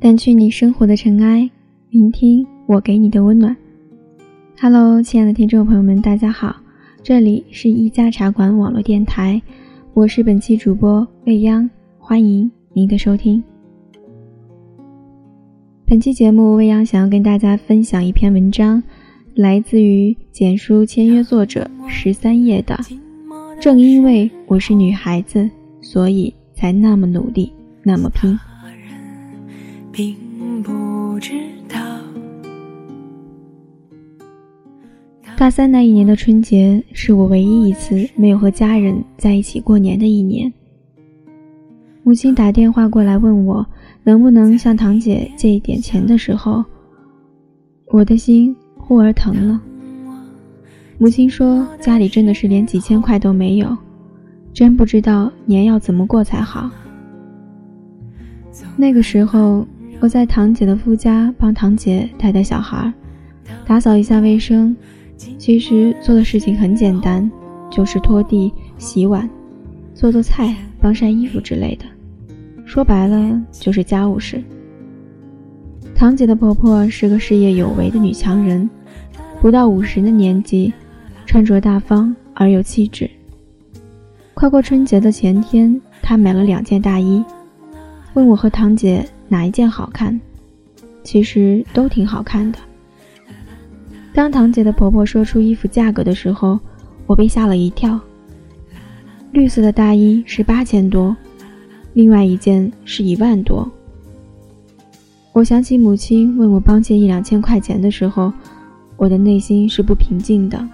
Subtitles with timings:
[0.00, 1.50] 掸去你生活的尘埃，
[1.90, 3.54] 聆听我给你的温暖。
[4.58, 6.56] Hello，亲爱的听众朋友们，大家好，
[7.02, 9.42] 这里是一家茶馆网络电台，
[9.92, 11.68] 我是本期主播未央，
[11.98, 13.44] 欢迎您的收听。
[15.84, 18.82] 本期节目，未央想要跟大家分享一篇文章，
[19.34, 22.74] 来自于简书签约作者十三叶的。
[23.60, 25.50] 正因为我是女孩子，
[25.82, 28.38] 所以才那么努力，那么拼。
[29.92, 30.14] 并
[30.62, 31.32] 不知
[31.68, 31.78] 道。
[35.36, 40.52] 大三那一年的春节，是我唯一一次没有和家人在一起过年的一年。
[42.02, 43.66] 母亲打电话过来问我
[44.04, 46.64] 能不能向堂姐借一点钱的时候，
[47.88, 49.60] 我的心忽而疼了。
[50.98, 53.76] 母亲说家里真的是连几千块都没有，
[54.52, 56.70] 真不知道年要怎么过才好。
[58.76, 59.66] 那个时候。
[60.00, 62.90] 我在堂姐的夫家帮堂姐带带小孩，
[63.66, 64.74] 打扫一下卫生。
[65.14, 67.30] 其实做的事情很简单，
[67.70, 69.28] 就是拖地、洗碗、
[69.94, 71.84] 做做菜、帮晒衣服之类的。
[72.64, 74.42] 说白了就是家务事。
[75.94, 78.70] 堂姐的婆婆是个事业有为的女强人，
[79.42, 80.72] 不到五十的年纪，
[81.26, 83.10] 穿着大方而有气质。
[84.32, 87.22] 快过春节的前天，她买了两件大衣，
[88.14, 89.06] 问我和堂姐。
[89.30, 90.20] 哪一件好看？
[91.02, 92.58] 其实都挺好看的。
[94.12, 96.60] 当堂姐的婆婆说出衣服价格的时候，
[97.06, 97.98] 我被吓了一跳。
[99.32, 101.16] 绿色的大衣是八千多，
[101.94, 103.70] 另外一件是一万多。
[105.32, 108.32] 我想起母亲问我帮借一两千块钱的时候，
[108.96, 110.68] 我的内心是不平静的。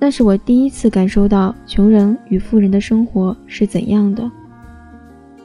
[0.00, 4.30] 那是我第一次感受到穷人与富人的生活是怎样的。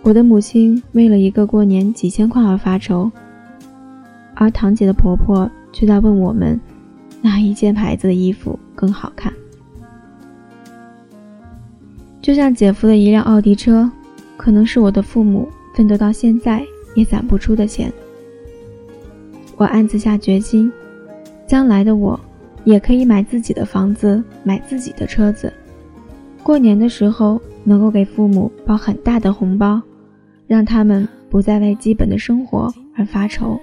[0.02, 3.12] 我的母亲为了一个过年几千块而发愁，
[4.34, 6.60] 而堂姐的婆婆却在问我们
[7.22, 9.32] 哪一件牌子的衣服更好看。
[12.22, 13.90] 就像姐夫的一辆奥迪车，
[14.36, 16.66] 可能是我的父母奋斗到现在
[16.96, 17.92] 也攒不出的钱。
[19.58, 20.72] 我暗自下决心，
[21.46, 22.20] 将来的我
[22.64, 25.52] 也可以买自己的房子，买自己的车子。
[26.42, 29.80] 过年的时候能够给父母包很大的红包。
[30.50, 33.62] 让他们不再为基本的生活而发愁。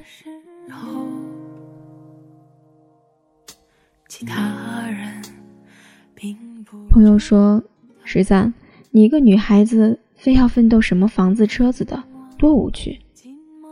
[6.88, 7.60] 朋友说
[8.04, 8.54] ：“十三，
[8.92, 12.04] 你一个女孩子非要奋斗什么房子车子的，
[12.38, 13.00] 多无趣！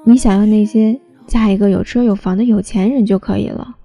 [0.04, 3.76] 你想要那些，嫁一个有车有房的有钱人就可以了。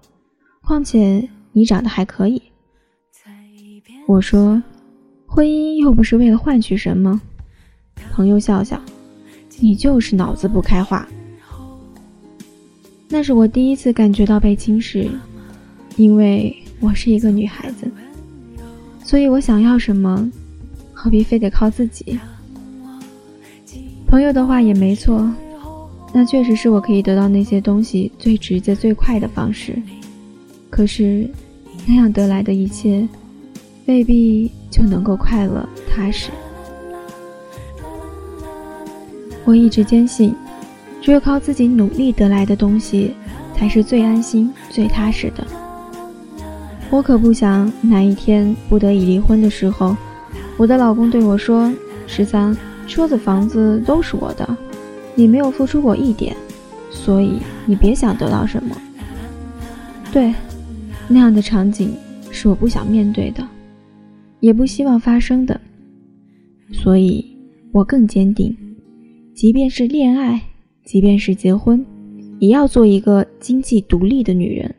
[0.61, 2.41] 况且你长得还可以。”
[4.07, 4.63] 我说
[5.29, 7.21] ：“婚姻又不是为了换取什么。”
[8.11, 8.81] 朋友笑笑。
[9.59, 11.07] 你就是脑子不开化。
[13.07, 15.09] 那是我第一次感觉到被轻视，
[15.95, 17.89] 因为我是一个女孩子，
[19.03, 20.31] 所以我想要什么，
[20.93, 22.19] 何必非得靠自己？
[24.07, 25.27] 朋友的话也没错，
[26.13, 29.75] 那确实是我可以得到那些东西最直接、最快的方式。
[30.69, 31.27] 可是，
[31.87, 33.07] 那样得来的一切，
[33.87, 36.29] 未必就能够快乐踏实。
[39.49, 40.35] 我一直坚信，
[41.01, 43.15] 只有靠自己努力得来的东西，
[43.55, 45.43] 才是最安心、最踏实的。
[46.91, 49.97] 我可不想哪一天不得已离婚的时候，
[50.55, 51.73] 我的老公对我说
[52.05, 52.55] ：“十三，
[52.87, 54.47] 车子、房子都是我的，
[55.15, 56.35] 你没有付出过一点，
[56.91, 58.77] 所以你别想得到什么。”
[60.13, 60.31] 对，
[61.07, 61.95] 那样的场景
[62.29, 63.43] 是我不想面对的，
[64.41, 65.59] 也不希望发生的，
[66.71, 67.35] 所以
[67.71, 68.55] 我更坚定。
[69.39, 70.41] 即便是恋爱，
[70.83, 71.85] 即便是结婚，
[72.39, 74.75] 也要做一个经济独立的女人。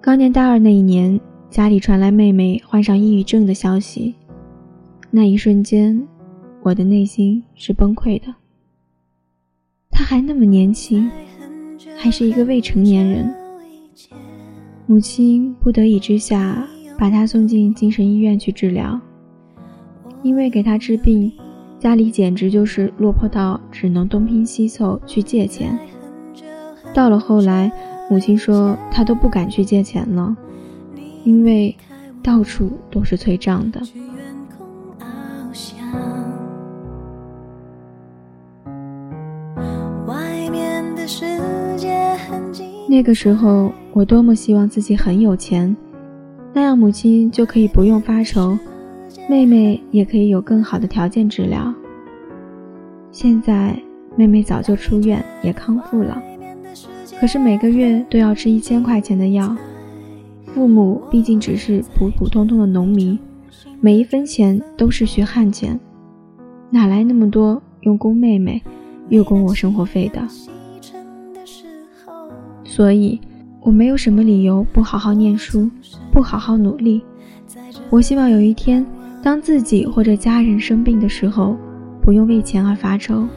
[0.00, 4.16] 刚念大二那一年，家里传来妹妹患上抑郁症的消息，
[5.12, 6.08] 那一瞬间，
[6.64, 8.34] 我的内心是崩溃的。
[9.92, 11.08] 她还那么年轻，
[11.96, 13.41] 还是一个未成年人。
[14.86, 16.66] 母亲不得已之下，
[16.98, 19.00] 把他送进精神医院去治疗。
[20.22, 21.32] 因为给他治病，
[21.78, 25.78] 家里简直就是落魄到只能东拼西凑去借钱。
[26.92, 27.72] 到了后来，
[28.10, 30.36] 母亲说她都不敢去借钱了，
[31.24, 31.74] 因为
[32.22, 33.80] 到处都是催账的。
[42.92, 45.74] 那个时候，我多么希望自己很有钱，
[46.52, 48.54] 那样母亲就可以不用发愁，
[49.30, 51.72] 妹妹也可以有更好的条件治疗。
[53.10, 53.74] 现在
[54.14, 56.22] 妹妹早就出院，也康复了，
[57.18, 59.56] 可是每个月都要吃一千块钱的药。
[60.48, 63.18] 父母毕竟只是普普通通的农民，
[63.80, 65.80] 每一分钱都是血汗钱，
[66.68, 68.62] 哪来那么多用供妹妹，
[69.08, 70.20] 又供我生活费的？
[72.74, 73.20] 所以，
[73.60, 75.70] 我没有什么理由不好好念书，
[76.10, 77.04] 不好好努力。
[77.90, 78.82] 我希望有一天，
[79.22, 81.54] 当自己或者家人生病的时候，
[82.00, 83.28] 不用为钱而发愁，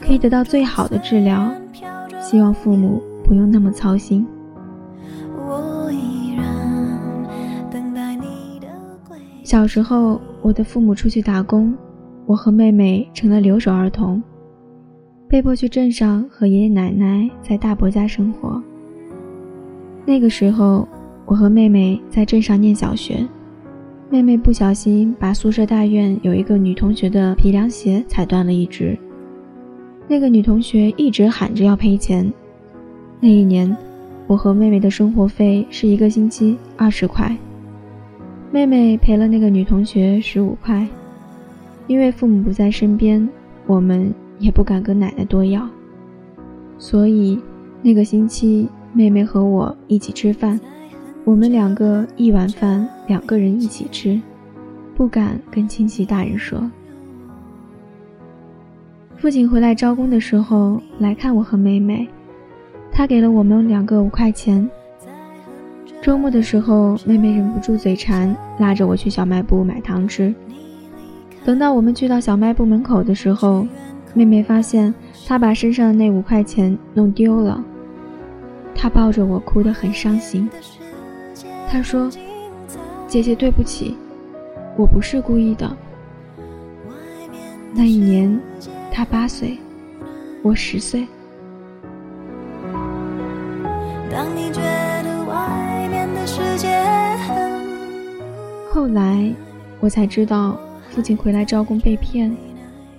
[0.00, 1.52] 可以得到最好的治疗。
[2.20, 4.24] 希望父母不用那么操心。
[9.42, 11.74] 小时候，我的父母出去打工，
[12.26, 14.22] 我和妹妹成了留守儿童，
[15.32, 18.62] 被迫去镇上和爷爷奶奶在大伯家生活。
[20.04, 20.86] 那个时候，
[21.24, 23.26] 我和妹妹在镇上念小学，
[24.10, 28.94] 妹妹不小心把宿舍大院有一个女同学的皮凉鞋踩断了一只，
[30.06, 32.30] 那个女同学一直喊着要赔钱。
[33.18, 33.74] 那一年，
[34.26, 37.34] 我和妹妹的生活费是一个星期二十块。
[38.50, 40.86] 妹妹赔了那个女同学十五块，
[41.86, 43.26] 因为父母不在身边，
[43.66, 44.12] 我们
[44.42, 45.66] 也不敢跟奶奶多要，
[46.76, 47.40] 所以
[47.80, 50.60] 那个星期妹妹和我一起吃饭，
[51.24, 54.20] 我们两个一碗饭两个人一起吃，
[54.96, 56.68] 不敢跟亲戚大人说。
[59.16, 62.08] 父亲回来招工的时候来看我和妹妹，
[62.90, 64.68] 他给了我们两个五块钱。
[66.02, 70.34] 周末的时候，妹妹忍不住嘴馋，拉着我去小卖部买糖吃。
[71.44, 73.64] 等到我们去到小卖部门口的时候，
[74.14, 74.94] 妹妹发现
[75.26, 77.62] 她把身上的那五块钱弄丢了。
[78.74, 80.48] 她抱着我哭得很伤心。
[81.68, 82.10] 她说
[83.08, 83.96] ：“姐姐，对不起，
[84.76, 85.76] 我不是故意的。”
[87.74, 88.38] 那一年，
[88.90, 89.58] 她八岁，
[90.42, 91.06] 我十岁。
[94.10, 94.60] 当你觉
[98.70, 99.32] 后来，
[99.80, 100.58] 我才知道
[100.90, 102.34] 父亲回来招工被骗，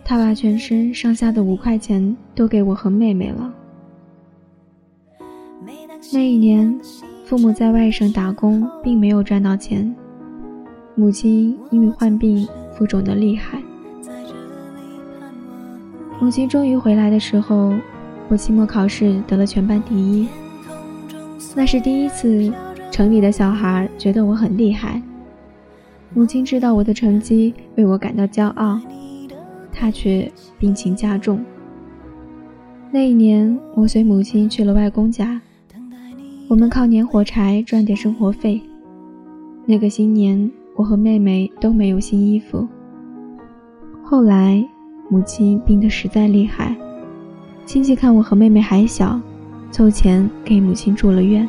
[0.06, 3.54] 他把全身上下的五块钱都给我和妹妹了。
[6.12, 6.80] 那一年，
[7.26, 9.94] 父母在外省打工，并没有赚到钱。
[10.96, 13.62] 母亲因为患病，浮肿的厉害。
[16.20, 17.74] 母亲终于回来的时候，
[18.30, 20.28] 我期末考试得了全班第一，
[21.56, 22.52] 那是第一次。
[22.92, 25.02] 城里的小孩觉得我很厉害，
[26.14, 28.80] 母亲知道我的成绩，为我感到骄傲，
[29.74, 31.44] 他却病情加重。
[32.92, 35.42] 那一年，我随母亲去了外公家，
[36.48, 38.62] 我们靠捻火柴赚点生活费。
[39.66, 42.68] 那个新年，我和妹妹都没有新衣服。
[44.04, 44.64] 后来，
[45.10, 46.76] 母亲病得实在厉害，
[47.66, 49.20] 亲戚看我和妹妹还小，
[49.72, 51.48] 凑钱给母亲住了院。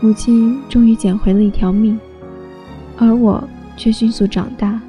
[0.00, 1.98] 母亲终于捡回了一条命，
[2.98, 3.42] 而我
[3.76, 4.80] 却迅速长大，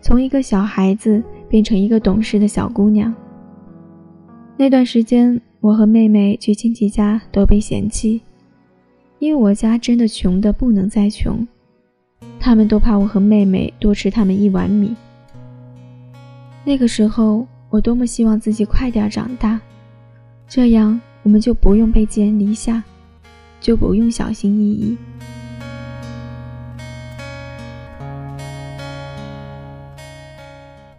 [0.00, 3.14] 从一个小孩子变成一个懂事的小姑娘。
[4.56, 8.20] 那段时间，我和妹妹去亲戚家都被嫌弃，
[9.18, 11.46] 因为我家真的穷得不能再穷，
[12.40, 14.94] 他们都怕我和妹妹多吃他们一碗米。
[16.64, 19.60] 那个时候，我多么希望自己快点长大，
[20.48, 22.82] 这样我们就不用被寄人篱下。
[23.60, 24.96] 就不用小心翼翼。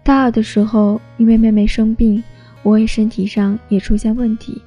[0.09, 2.23] 大二的时候，因为妹妹生病，
[2.63, 4.59] 我也身体上也出现问题，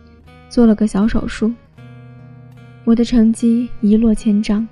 [0.49, 1.52] 做了个小手术。
[2.84, 4.64] 我的成绩一落千丈，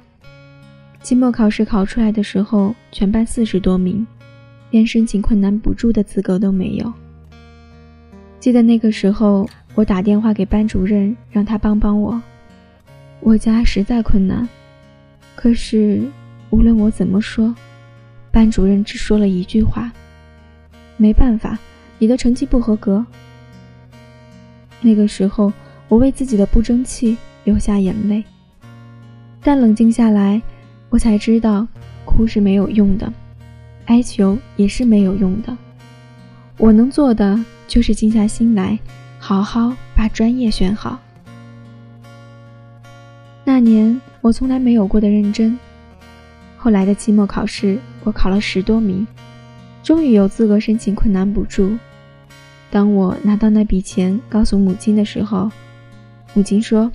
[1.03, 4.07] 期末考试考出来的时候，全班四十多名，
[4.71, 6.93] 连申请困难补助的资格都没有。
[8.39, 12.23] 记得那个时候，我打电话给班主任，让他帮帮我。
[13.19, 14.49] 我家实在困难，
[15.35, 16.01] 可是
[16.51, 17.53] 无论我怎么说，
[18.31, 19.91] 班主任只说了一句话
[21.01, 21.59] ：“没办法，
[21.99, 23.05] 你的成绩不合格。”
[24.83, 25.51] 那个时候，
[25.89, 28.23] 我为自己的不争气流下眼泪。
[29.43, 30.43] 但冷静下来，
[30.91, 31.67] 我才知道，
[32.05, 33.11] 哭是没有用的，
[33.87, 35.57] 哀求也是没有用的。
[36.59, 38.79] 我能做的就是静下心来，
[39.19, 41.01] 好好把专业选好。
[43.43, 45.59] 那年我从来没有过的认真。
[46.59, 49.07] 后来的期末考试，我考了十多名，
[49.83, 51.77] 终于有资格申请困难补助。
[52.71, 55.51] 当我拿到那笔钱，告诉母亲的时候，
[56.35, 56.91] 母亲说：“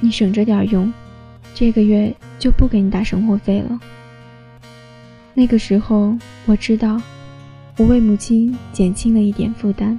[0.00, 0.90] 你省着点用，
[1.54, 3.78] 这个月就不给你打生活费了。
[5.34, 7.00] 那个时候，我知道，
[7.76, 9.98] 我为母亲减轻了一点负担。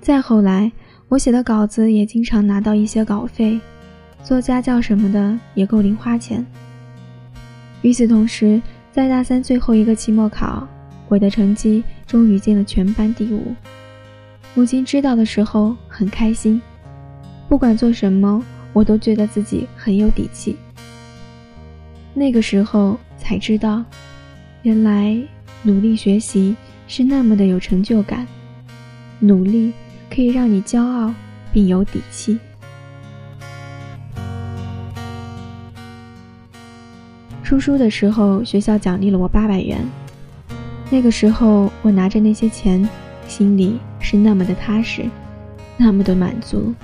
[0.00, 0.70] 再后来，
[1.08, 3.58] 我写的稿子也经常拿到一些稿费，
[4.22, 6.46] 做家教什么的也够零花钱。
[7.82, 8.62] 与此同时，
[8.96, 10.66] 在大三最后一个期末考，
[11.06, 13.54] 我的成绩终于进了全班第五。
[14.54, 16.58] 母亲知道的时候很开心，
[17.46, 20.56] 不管做什么，我都觉得自己很有底气。
[22.14, 23.84] 那个时候才知道，
[24.62, 25.14] 原来
[25.62, 26.56] 努力学习
[26.88, 28.26] 是那么的有成就感，
[29.18, 29.74] 努力
[30.08, 31.12] 可以让你骄傲
[31.52, 32.38] 并有底气。
[37.46, 39.78] 出书的时候，学校奖励了我八百元。
[40.90, 42.86] 那个时候，我拿着那些钱，
[43.28, 45.04] 心里是那么的踏实，
[45.76, 46.74] 那么的满足，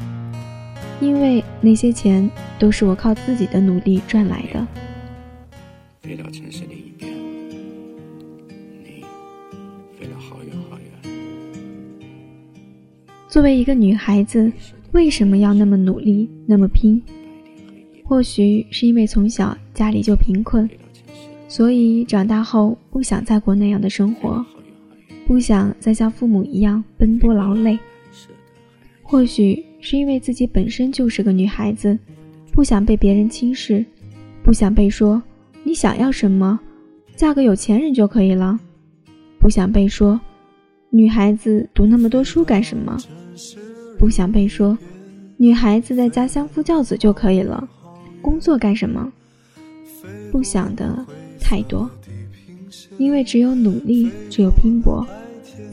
[1.00, 4.64] 因为那些钱都是我靠自己的努力赚来的。
[6.00, 7.11] 飞到城市另一边，
[8.85, 9.04] 你
[9.99, 10.87] 飞了好远好远。
[13.28, 14.52] 作为一个女孩子，
[14.92, 17.02] 为什么要那么努力，那么拼？
[18.12, 20.69] 或许是因为从小家里就贫困，
[21.49, 24.45] 所以长大后不想再过那样的生活，
[25.26, 27.78] 不想再像父母一样奔波劳累。
[29.02, 31.99] 或许是因为自己本身就是个女孩子，
[32.52, 33.83] 不想被别人轻视，
[34.42, 35.23] 不想被说
[35.64, 36.61] 你想要什么，
[37.16, 38.61] 嫁个有钱人就可以了，
[39.38, 40.21] 不想被说
[40.90, 42.95] 女孩子读那么多书干什么，
[43.99, 44.76] 不想被说
[45.38, 47.66] 女孩子在家相夫教子就可以了。
[48.23, 49.12] 工作干什么？
[50.31, 51.05] 不想的
[51.38, 51.91] 太多，
[52.97, 55.07] 因为只有努力，只有拼搏，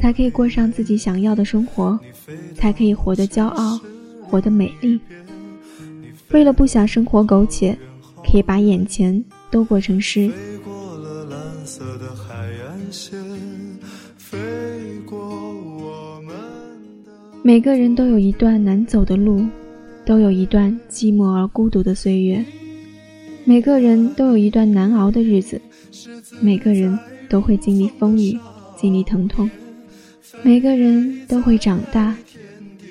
[0.02, 1.98] 才可以过上自己想要的生活，
[2.56, 3.80] 才可以活得骄傲，
[4.22, 5.00] 活得美丽。
[6.32, 7.78] 为了不想生活苟且，
[8.24, 10.30] 可以把眼前都过成诗。
[17.42, 19.46] 每个人都有一段难走的路。
[20.10, 22.44] 都有一段寂寞而孤独的岁月，
[23.46, 25.62] 每个人都有一段难熬的日子，
[26.42, 26.98] 每个人
[27.30, 28.36] 都会经历风雨，
[28.76, 29.48] 经历疼痛，
[30.42, 32.18] 每个人都会长大。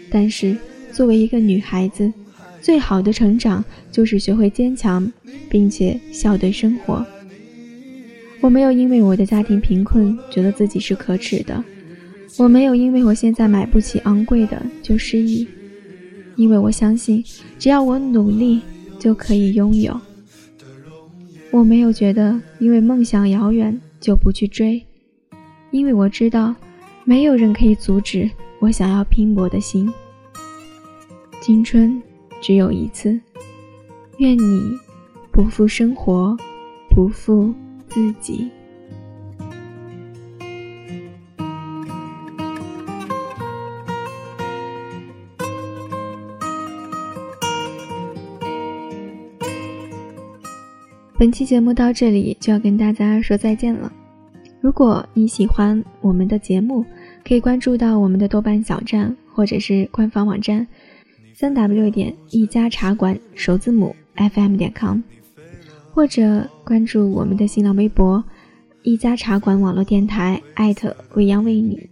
[0.09, 0.57] 但是，
[0.93, 2.13] 作为一个女孩子，
[2.61, 5.13] 最好的成长就是学会坚强，
[5.51, 7.05] 并且笑对生活。
[8.41, 11.65] 我没有因为我的家庭贫困觉得自己是可耻的，
[12.37, 15.45] 我没有因为我现在买不起昂贵的就失忆。
[16.39, 17.23] 因为我相信，
[17.59, 18.63] 只要我努力，
[18.99, 20.01] 就可以拥有。
[21.51, 24.87] 我没有觉得因为梦想遥远就不去追，
[25.73, 26.55] 因为我知道，
[27.05, 28.31] 没有人可以阻止
[28.61, 29.93] 我想要拼搏的心。
[31.41, 32.01] 青春
[32.41, 33.21] 只有一次，
[34.19, 34.79] 愿你
[35.33, 36.37] 不负生活，
[36.89, 37.53] 不负
[37.89, 38.49] 自己。
[51.19, 53.93] 本期节目到这里就要跟大家说再见了。
[54.61, 56.85] 如果你喜欢我们的节目，
[57.27, 60.65] 可以关注到我们的豆瓣小站或者是官方网站，
[61.35, 65.01] 三 w 点一家茶馆首字母 fm 点 com，
[65.91, 68.23] 或者关注我们的新浪微博
[68.85, 71.85] 一家茶馆网络电台艾特未央为你，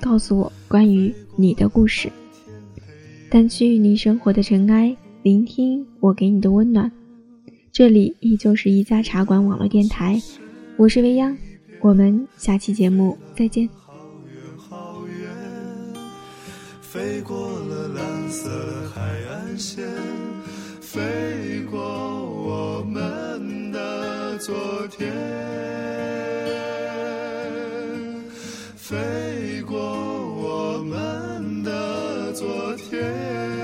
[0.00, 2.10] 告诉我关于你的故事，
[3.30, 6.90] 掸去你生活的尘埃，聆听我给你的温暖。
[7.74, 10.22] 这里依旧是一家茶馆网络电台，
[10.76, 11.36] 我是未央，
[11.80, 13.68] 我们下期节目再见。
[16.80, 18.48] 飞过了蓝色
[18.94, 19.84] 海岸线，
[20.80, 24.54] 飞过我们的昨
[24.96, 25.12] 天，
[28.76, 33.63] 飞过我们的昨天。